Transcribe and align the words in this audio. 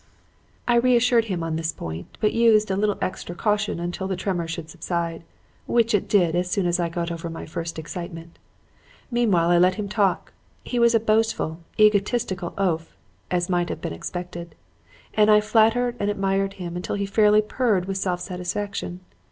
"I 0.67 0.77
reassured 0.77 1.25
him 1.25 1.43
on 1.43 1.57
this 1.57 1.71
point, 1.71 2.17
but 2.19 2.33
used 2.33 2.71
a 2.71 2.75
little 2.75 2.97
extra 3.03 3.35
care 3.35 3.57
until 3.67 4.07
the 4.07 4.15
tremor 4.15 4.47
should 4.47 4.67
subside; 4.67 5.23
which 5.67 5.93
it 5.93 6.09
did 6.09 6.35
as 6.35 6.49
soon 6.49 6.65
as 6.65 6.79
I 6.79 6.89
got 6.89 7.11
over 7.11 7.29
my 7.29 7.45
first 7.45 7.77
excitement. 7.77 8.39
Meanwhile 9.11 9.51
I 9.51 9.59
let 9.59 9.75
him 9.75 9.87
talk 9.87 10.33
he 10.63 10.79
was 10.79 10.95
a 10.95 10.99
boastful, 10.99 11.59
egotistical 11.79 12.55
oaf, 12.57 12.97
as 13.29 13.47
might 13.47 13.69
have 13.69 13.79
been 13.79 13.93
expected 13.93 14.55
and 15.13 15.29
I 15.29 15.39
flattered 15.39 15.97
and 15.99 16.09
admired 16.09 16.53
him 16.53 16.75
until 16.75 16.95
he 16.95 17.05
fairly 17.05 17.43
purred 17.43 17.85
with 17.85 17.97
self 17.97 18.21
satisfaction. 18.21 19.01